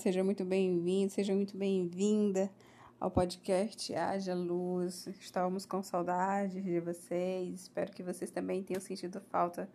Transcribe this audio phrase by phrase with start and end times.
[0.00, 2.50] seja muito bem-vindo, seja muito bem-vinda
[2.98, 5.06] ao podcast Haja Luz.
[5.20, 9.68] Estávamos com saudades de vocês, espero que vocês também tenham sentido falta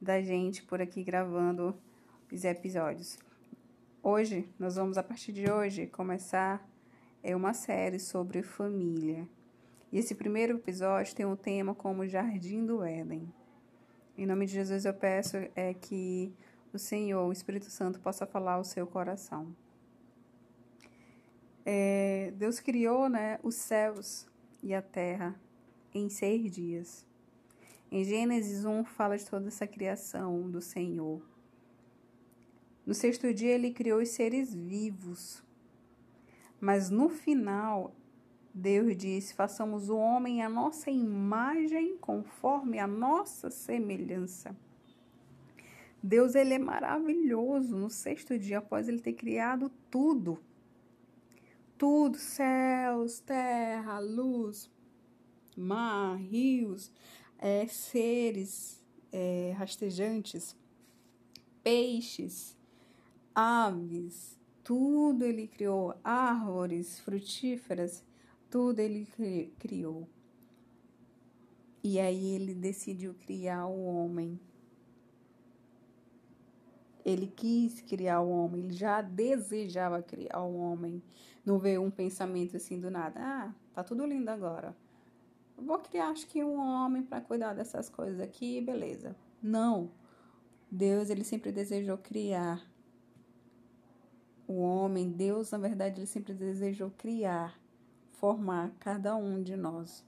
[0.00, 1.76] da gente por aqui gravando
[2.32, 3.20] os episódios.
[4.02, 6.68] Hoje, nós vamos, a partir de hoje, começar
[7.22, 9.28] é uma série sobre família.
[9.92, 13.32] E esse primeiro episódio tem um tema como Jardim do Éden.
[14.18, 16.34] Em nome de Jesus eu peço é que
[16.72, 19.54] o Senhor, o Espírito Santo, possa falar ao seu coração.
[21.64, 24.26] É, Deus criou né, os céus
[24.62, 25.34] e a terra
[25.94, 27.06] em seis dias.
[27.90, 31.20] Em Gênesis 1 fala de toda essa criação do Senhor.
[32.86, 35.42] No sexto dia ele criou os seres vivos.
[36.60, 37.94] Mas no final,
[38.54, 44.56] Deus disse: façamos o homem a nossa imagem, conforme a nossa semelhança.
[46.02, 47.76] Deus ele é maravilhoso.
[47.76, 50.38] No sexto dia, após ele ter criado tudo,
[51.78, 54.70] tudo, céus, terra, luz,
[55.56, 56.92] mar, rios,
[57.38, 60.56] é, seres é, rastejantes,
[61.62, 62.56] peixes,
[63.34, 68.04] aves, tudo ele criou, árvores frutíferas,
[68.50, 69.06] tudo ele
[69.58, 70.08] criou.
[71.84, 74.38] E aí ele decidiu criar o homem
[77.04, 81.02] ele quis criar o homem, ele já desejava criar o homem.
[81.44, 83.20] Não veio um pensamento assim do nada.
[83.20, 84.76] Ah, tá tudo lindo agora.
[85.56, 89.16] vou criar, acho que um homem para cuidar dessas coisas aqui, beleza.
[89.42, 89.90] Não.
[90.70, 92.64] Deus, ele sempre desejou criar
[94.46, 95.10] o homem.
[95.10, 97.58] Deus, na verdade, ele sempre desejou criar,
[98.12, 100.04] formar cada um de nós.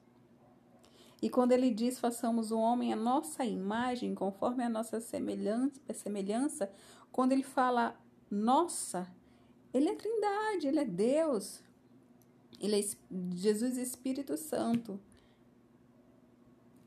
[1.25, 6.71] E quando ele diz façamos o homem a nossa imagem, conforme a nossa semelhança, semelhança,
[7.11, 7.99] quando ele fala
[8.31, 9.11] nossa,
[9.73, 11.63] ele é trindade, ele é Deus.
[12.61, 12.85] Ele é
[13.35, 15.01] Jesus Espírito Santo.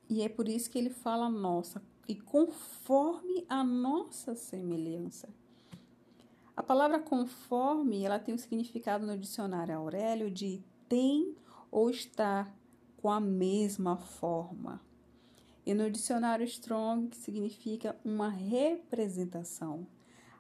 [0.07, 5.27] E é por isso que ele fala nossa, e conforme a nossa semelhança.
[6.55, 11.35] A palavra conforme, ela tem o um significado no dicionário Aurélio de tem
[11.71, 12.47] ou está
[13.07, 14.81] com a mesma forma.
[15.65, 19.87] E no dicionário Strong significa uma representação.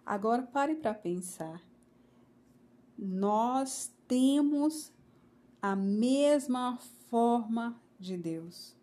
[0.05, 1.61] Agora pare para pensar.
[2.97, 4.91] Nós temos
[5.61, 6.77] a mesma
[7.09, 8.75] forma de Deus.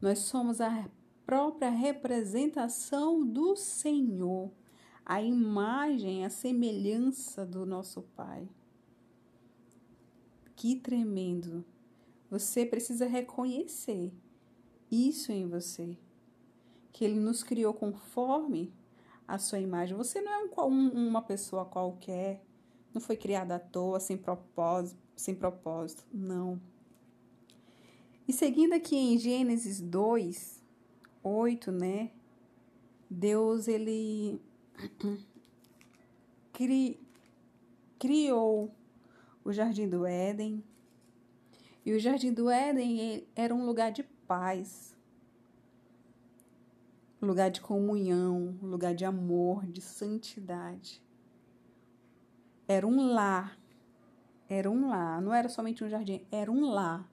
[0.00, 0.88] Nós somos a
[1.26, 4.48] própria representação do Senhor,
[5.04, 8.48] a imagem, a semelhança do nosso Pai.
[10.54, 11.64] Que tremendo!
[12.32, 14.10] Você precisa reconhecer
[14.90, 15.98] isso em você.
[16.90, 18.72] Que Ele nos criou conforme
[19.28, 19.94] a sua imagem.
[19.94, 22.42] Você não é um, um, uma pessoa qualquer.
[22.94, 26.06] Não foi criada à toa, sem propósito, sem propósito.
[26.10, 26.58] Não.
[28.26, 30.62] E seguindo aqui em Gênesis 2,
[31.22, 32.12] 8, né?
[33.10, 34.40] Deus, ele
[36.50, 36.98] cri,
[37.98, 38.74] criou
[39.44, 40.64] o jardim do Éden,
[41.84, 44.96] e o Jardim do Éden era um lugar de paz,
[47.20, 51.02] lugar de comunhão, lugar de amor, de santidade.
[52.68, 53.58] Era um lar,
[54.48, 57.08] era um lar, não era somente um jardim, era um lar.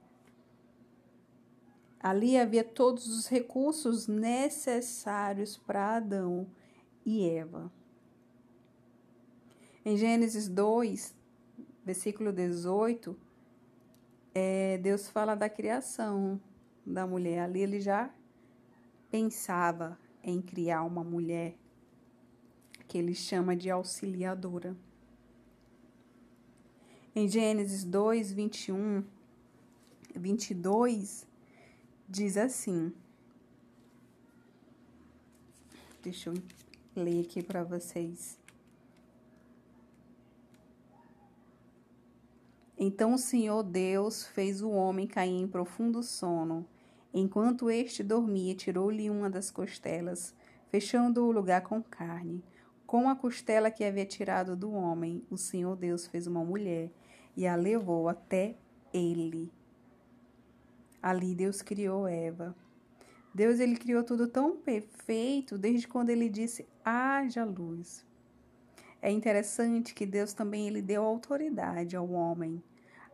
[2.00, 6.48] Ali havia todos os recursos necessários para Adão
[7.06, 7.72] e Eva.
[9.84, 11.16] Em Gênesis 2,
[11.84, 13.18] versículo 18,
[14.34, 16.40] é, Deus fala da criação
[16.86, 17.42] da mulher.
[17.42, 18.10] Ali ele já
[19.10, 21.56] pensava em criar uma mulher
[22.88, 24.76] que ele chama de auxiliadora.
[27.16, 29.04] Em Gênesis 2, 21,
[30.16, 31.28] 22,
[32.08, 32.94] diz assim.
[36.02, 36.36] Deixa eu
[36.96, 38.39] ler aqui para vocês.
[42.82, 46.66] Então o Senhor Deus fez o homem cair em profundo sono.
[47.14, 50.34] Enquanto este dormia, tirou-lhe uma das costelas,
[50.70, 52.42] fechando o lugar com carne.
[52.88, 56.90] Com a costela que havia tirado do homem, o Senhor Deus fez uma mulher
[57.36, 58.56] e a levou até
[58.94, 59.52] ele.
[61.02, 62.56] Ali Deus criou Eva.
[63.36, 68.08] Deus ele criou tudo tão perfeito desde quando ele disse: "Haja luz".
[69.02, 72.62] É interessante que Deus também ele deu autoridade ao homem,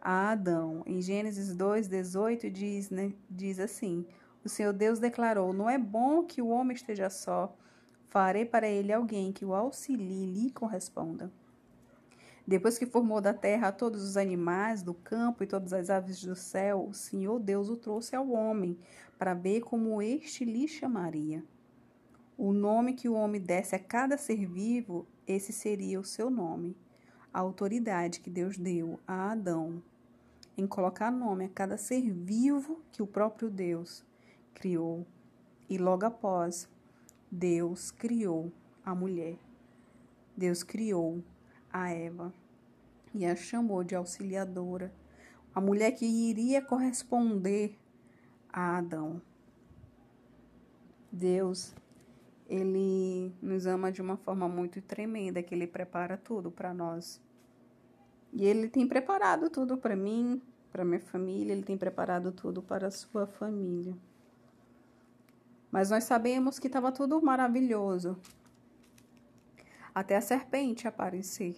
[0.05, 0.83] a Adão.
[0.85, 4.05] Em Gênesis 2:18 diz, né, diz assim:
[4.43, 7.57] O Senhor Deus declarou: Não é bom que o homem esteja só.
[8.07, 11.31] Farei para ele alguém que o auxilie e lhe corresponda.
[12.47, 16.35] Depois que formou da terra todos os animais do campo e todas as aves do
[16.35, 18.77] céu, o Senhor Deus o trouxe ao homem
[19.17, 21.43] para ver como este lhe chamaria.
[22.37, 26.77] O nome que o homem desse a cada ser vivo, esse seria o seu nome.
[27.33, 29.81] A autoridade que Deus deu a Adão
[30.57, 34.03] em colocar nome a cada ser vivo que o próprio Deus
[34.53, 35.05] criou.
[35.69, 36.69] E logo após,
[37.31, 38.51] Deus criou
[38.83, 39.37] a mulher.
[40.37, 41.23] Deus criou
[41.71, 42.33] a Eva
[43.13, 44.93] e a chamou de auxiliadora,
[45.53, 47.77] a mulher que iria corresponder
[48.51, 49.21] a Adão.
[51.11, 51.73] Deus
[52.47, 57.21] ele nos ama de uma forma muito tremenda, que ele prepara tudo para nós.
[58.35, 62.87] E ele tem preparado tudo para mim, para minha família, ele tem preparado tudo para
[62.87, 63.95] a sua família.
[65.71, 68.19] Mas nós sabemos que estava tudo maravilhoso.
[69.93, 71.55] Até a serpente aparecer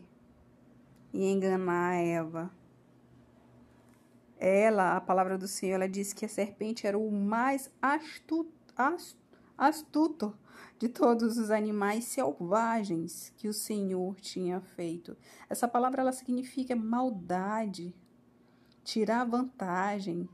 [1.11, 2.51] e enganar Eva.
[4.37, 8.53] Ela, a palavra do Senhor, ela disse que a serpente era o mais astuto,
[9.57, 10.37] astuto
[10.79, 15.17] de todos os animais selvagens que o Senhor tinha feito.
[15.49, 17.95] Essa palavra ela significa maldade,
[18.83, 20.29] tirar vantagem,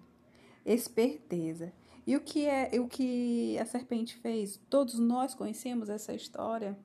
[0.65, 1.71] esperteza.
[2.05, 4.59] E o que é o que a serpente fez?
[4.69, 6.77] Todos nós conhecemos essa história.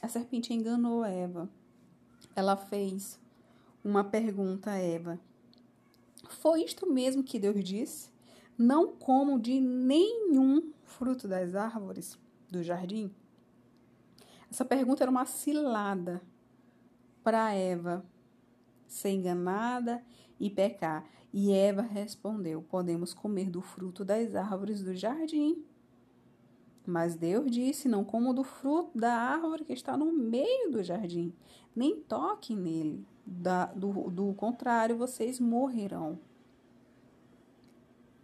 [0.00, 1.48] A serpente enganou Eva.
[2.34, 3.20] Ela fez
[3.84, 5.20] uma pergunta a Eva.
[6.28, 8.10] Foi isto mesmo que Deus disse?
[8.58, 12.18] Não como de nenhum fruto das árvores
[12.52, 13.12] do jardim?
[14.50, 16.22] Essa pergunta era uma cilada
[17.24, 18.04] para Eva
[18.86, 20.04] ser enganada
[20.38, 21.04] e pecar.
[21.32, 25.64] E Eva respondeu: Podemos comer do fruto das árvores do jardim.
[26.86, 31.32] Mas Deus disse: Não como do fruto da árvore que está no meio do jardim,
[31.74, 33.06] nem toquem nele.
[33.24, 36.18] Da, do, do contrário, vocês morrerão.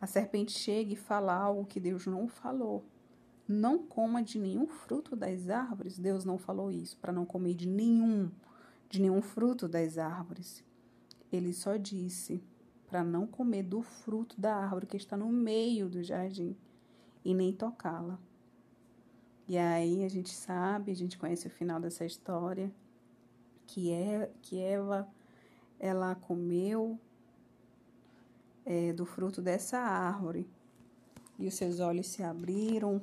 [0.01, 2.85] A serpente chega e fala algo que Deus não falou.
[3.49, 5.99] Não coma de nenhum fruto das árvores.
[5.99, 8.31] Deus não falou isso, para não comer de nenhum,
[8.91, 10.63] de nenhum fruto das árvores.
[11.33, 12.43] Ele só disse
[12.87, 16.55] para não comer do fruto da árvore que está no meio do jardim
[17.25, 18.19] e nem tocá-la.
[19.47, 22.71] E aí a gente sabe, a gente conhece o final dessa história,
[23.67, 25.09] que é que Eva
[25.81, 26.99] ela comeu
[28.65, 30.47] é, do fruto dessa árvore.
[31.39, 33.01] E os seus olhos se abriram,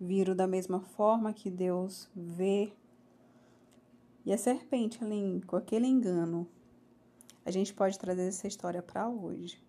[0.00, 2.72] viram da mesma forma que Deus vê.
[4.24, 6.48] E a serpente, além, com aquele engano,
[7.44, 9.62] a gente pode trazer essa história para hoje.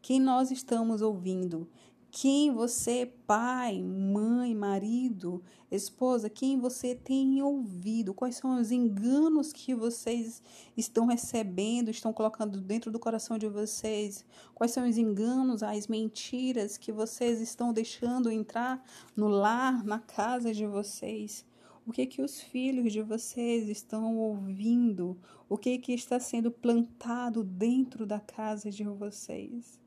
[0.00, 1.68] Quem nós estamos ouvindo
[2.10, 9.74] quem você, pai, mãe, marido, esposa, quem você tem ouvido, quais são os enganos que
[9.74, 10.42] vocês
[10.76, 14.24] estão recebendo, estão colocando dentro do coração de vocês,
[14.54, 18.82] quais são os enganos, as mentiras que vocês estão deixando entrar
[19.14, 21.44] no lar, na casa de vocês.
[21.86, 25.16] O que que os filhos de vocês estão ouvindo?
[25.48, 29.80] O que que está sendo plantado dentro da casa de vocês?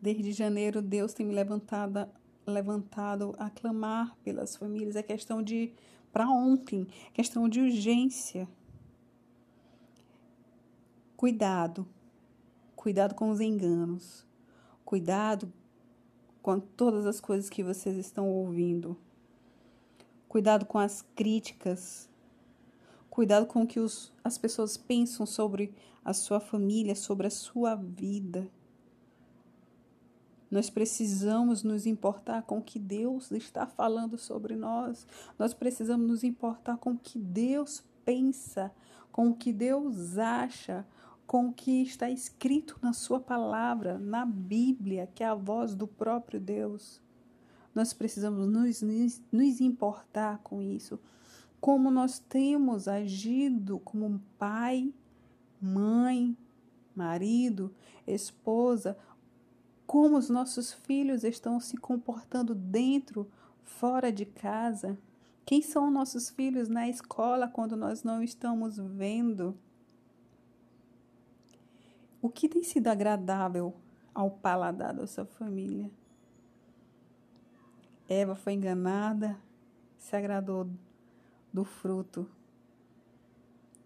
[0.00, 2.08] Desde janeiro, Deus tem me levantado,
[2.46, 4.96] levantado a clamar pelas famílias.
[4.96, 5.72] É questão de
[6.12, 8.48] para ontem, questão de urgência.
[11.16, 11.86] Cuidado,
[12.74, 14.26] cuidado com os enganos,
[14.84, 15.52] cuidado
[16.42, 18.96] com todas as coisas que vocês estão ouvindo,
[20.26, 22.08] cuidado com as críticas,
[23.10, 27.74] cuidado com o que os, as pessoas pensam sobre a sua família, sobre a sua
[27.74, 28.50] vida.
[30.50, 35.06] Nós precisamos nos importar com o que Deus está falando sobre nós.
[35.38, 38.72] Nós precisamos nos importar com o que Deus pensa,
[39.12, 40.84] com o que Deus acha,
[41.24, 45.86] com o que está escrito na Sua palavra, na Bíblia, que é a voz do
[45.86, 47.00] próprio Deus.
[47.72, 48.82] Nós precisamos nos,
[49.30, 50.98] nos, importar com isso.
[51.60, 54.92] Como nós temos agido como pai,
[55.60, 56.36] mãe,
[56.96, 57.72] marido,
[58.06, 58.96] esposa,
[59.90, 63.28] como os nossos filhos estão se comportando dentro,
[63.64, 64.96] fora de casa.
[65.44, 69.58] Quem são nossos filhos na escola quando nós não estamos vendo?
[72.22, 73.74] O que tem sido agradável
[74.14, 75.90] ao paladar da sua família?
[78.08, 79.36] Eva foi enganada,
[79.98, 80.70] se agradou
[81.52, 82.30] do fruto.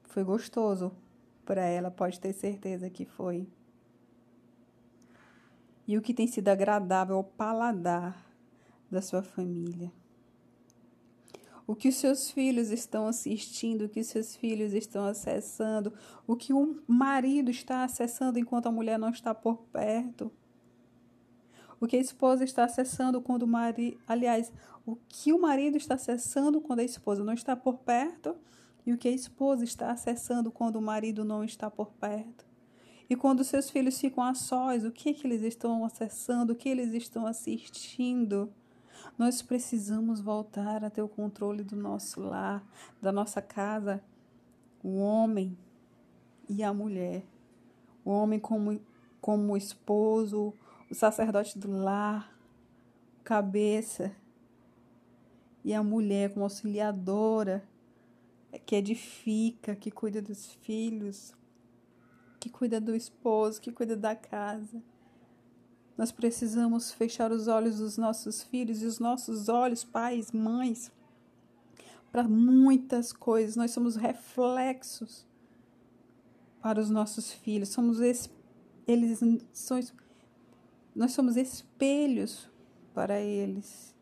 [0.03, 0.93] Foi gostoso
[1.47, 3.49] para ela, pode ter certeza que foi
[5.87, 8.25] e o que tem sido agradável ao paladar
[8.91, 9.93] da sua família.
[11.67, 15.95] o que os seus filhos estão assistindo, o que os seus filhos estão acessando,
[16.27, 20.31] o que o marido está acessando enquanto a mulher não está por perto.
[21.81, 23.99] O que a esposa está acessando quando o marido.
[24.07, 24.53] Aliás,
[24.87, 28.37] o que o marido está acessando quando a esposa não está por perto
[28.87, 32.45] e o que a esposa está acessando quando o marido não está por perto.
[33.09, 36.69] E quando seus filhos ficam a sós, o que, que eles estão acessando, o que
[36.69, 38.53] eles estão assistindo.
[39.19, 42.65] Nós precisamos voltar a ter o controle do nosso lar,
[43.01, 44.03] da nossa casa,
[44.83, 45.57] o homem
[46.49, 47.25] e a mulher.
[48.05, 48.81] O homem como,
[49.21, 50.55] como esposo,
[50.91, 52.35] o sacerdote do lar,
[53.23, 54.15] cabeça,
[55.65, 57.67] e a mulher como auxiliadora,
[58.67, 61.35] que edifica, que cuida dos filhos,
[62.45, 64.83] que cuida do esposo, que cuida da casa.
[65.97, 70.93] Nós precisamos fechar os olhos dos nossos filhos e os nossos olhos, pais, mães,
[72.13, 73.57] para muitas coisas.
[73.57, 75.27] Nós somos reflexos
[76.61, 77.71] para os nossos filhos.
[77.71, 77.99] Somos
[78.87, 79.21] eles
[79.51, 79.81] são,
[80.95, 82.51] nós somos espelhos
[82.93, 83.97] para eles.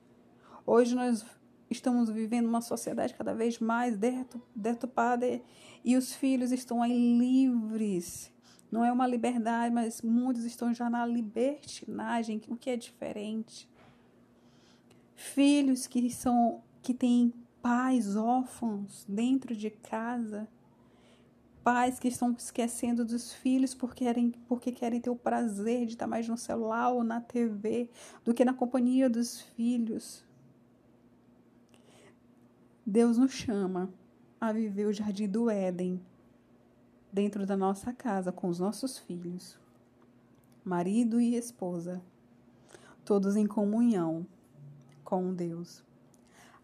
[0.66, 1.25] Hoje nós
[1.72, 3.98] estamos vivendo uma sociedade cada vez mais
[4.54, 5.40] deturpada
[5.84, 8.32] e os filhos estão aí livres
[8.72, 13.68] não é uma liberdade, mas muitos estão já na libertinagem, o que é diferente.
[15.14, 20.48] Filhos que são que têm pais órfãos dentro de casa,
[21.62, 26.06] pais que estão esquecendo dos filhos porque querem, porque querem ter o prazer de estar
[26.06, 27.90] mais no celular ou na TV
[28.24, 30.24] do que na companhia dos filhos.
[32.84, 33.88] Deus nos chama
[34.40, 36.04] a viver o jardim do Éden
[37.12, 39.56] dentro da nossa casa com os nossos filhos,
[40.64, 42.02] marido e esposa,
[43.04, 44.26] todos em comunhão
[45.04, 45.84] com Deus.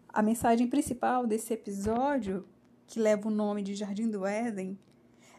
[0.09, 2.45] A mensagem principal desse episódio,
[2.85, 4.77] que leva o nome de Jardim do Éden,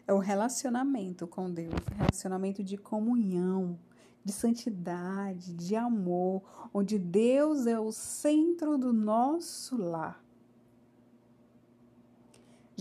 [0.07, 3.77] é o relacionamento com Deus, relacionamento de comunhão,
[4.25, 6.41] de santidade, de amor,
[6.73, 10.30] onde Deus é o centro do nosso lar.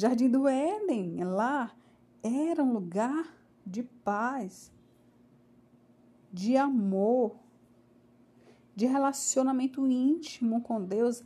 [0.01, 1.77] Jardim do Éden, lá
[2.23, 4.73] era um lugar de paz,
[6.33, 7.37] de amor,
[8.75, 11.23] de relacionamento íntimo com Deus.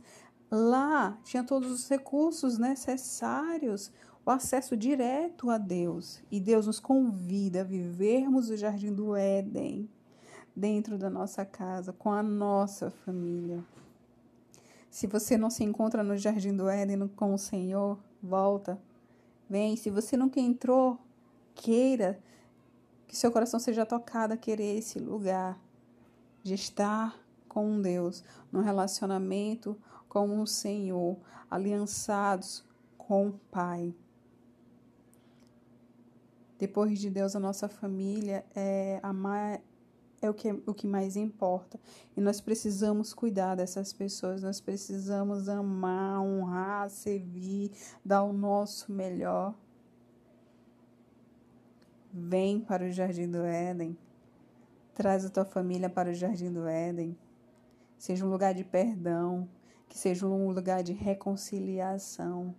[0.51, 3.93] Lá tinha todos os recursos necessários,
[4.25, 6.21] o acesso direto a Deus.
[6.29, 9.89] E Deus nos convida a vivermos o jardim do Éden
[10.53, 13.63] dentro da nossa casa, com a nossa família.
[14.89, 18.79] Se você não se encontra no jardim do Éden com o Senhor, volta
[19.49, 20.99] Vem, se você nunca entrou,
[21.53, 22.19] queira
[23.07, 25.59] que seu coração seja tocado a querer esse lugar
[26.41, 29.77] de estar com Deus, num relacionamento
[30.09, 31.17] com o Senhor,
[31.49, 32.65] aliançados
[32.97, 33.93] com o Pai.
[36.57, 39.61] Depois de Deus, a nossa família é amar
[40.25, 41.79] é o que, o que mais importa.
[42.15, 47.71] E nós precisamos cuidar dessas pessoas, nós precisamos amar, honrar, servir,
[48.03, 49.53] dar o nosso melhor.
[52.11, 53.97] Vem para o Jardim do Éden.
[54.93, 57.17] Traz a tua família para o Jardim do Éden.
[57.97, 59.47] Seja um lugar de perdão,
[59.87, 62.55] que seja um lugar de reconciliação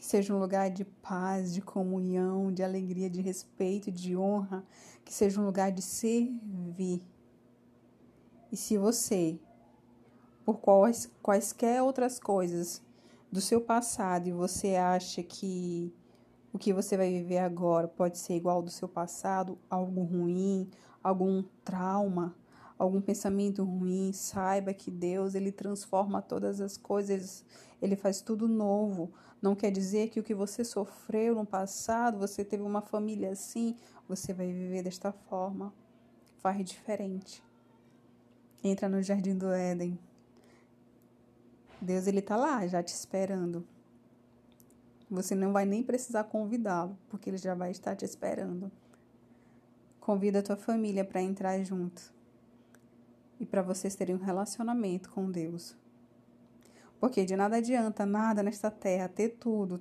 [0.00, 4.64] que seja um lugar de paz, de comunhão, de alegria, de respeito, de honra,
[5.04, 7.02] que seja um lugar de servir.
[8.50, 9.38] E se você,
[10.42, 12.80] por quais, quaisquer outras coisas
[13.30, 15.92] do seu passado, e você acha que
[16.50, 20.70] o que você vai viver agora pode ser igual ao do seu passado, algo ruim,
[21.02, 22.34] algum trauma,
[22.78, 27.44] algum pensamento ruim, saiba que Deus, ele transforma todas as coisas,
[27.82, 29.12] ele faz tudo novo.
[29.40, 33.74] Não quer dizer que o que você sofreu no passado, você teve uma família assim,
[34.06, 35.72] você vai viver desta forma.
[36.42, 37.42] Faz diferente.
[38.62, 39.98] Entra no jardim do Éden.
[41.80, 43.66] Deus ele tá lá, já te esperando.
[45.10, 48.70] Você não vai nem precisar convidá-lo, porque ele já vai estar te esperando.
[49.98, 52.12] Convida a tua família para entrar junto
[53.40, 55.74] e para vocês terem um relacionamento com Deus.
[57.00, 59.80] Porque de nada adianta nada nesta terra ter tudo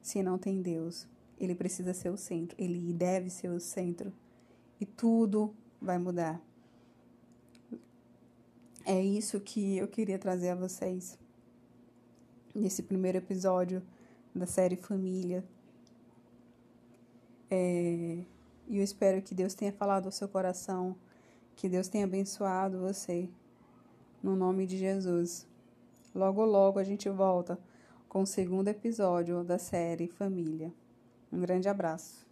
[0.00, 1.08] se não tem Deus.
[1.40, 4.12] Ele precisa ser o centro, ele deve ser o centro.
[4.80, 6.40] E tudo vai mudar.
[8.84, 11.18] É isso que eu queria trazer a vocês
[12.54, 13.82] nesse primeiro episódio
[14.34, 15.44] da série Família.
[17.50, 18.24] É,
[18.68, 20.96] e eu espero que Deus tenha falado ao seu coração,
[21.56, 23.28] que Deus tenha abençoado você.
[24.22, 25.46] No nome de Jesus.
[26.14, 27.58] Logo, logo a gente volta
[28.08, 30.72] com o segundo episódio da série Família.
[31.32, 32.31] Um grande abraço.